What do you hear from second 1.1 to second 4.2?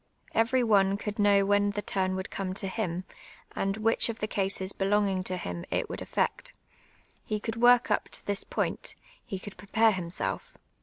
know when the turn would come to him, and which of